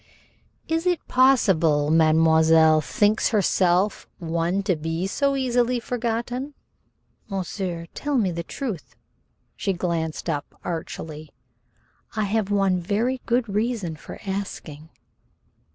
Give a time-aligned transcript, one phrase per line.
[0.67, 6.55] "Is it possible mademoiselle thinks herself one to be so easily forgotten?"
[7.29, 8.95] "Monsieur, tell me the truth."
[9.55, 11.29] She glanced up archly.
[12.15, 14.89] "I have one very good reason for asking."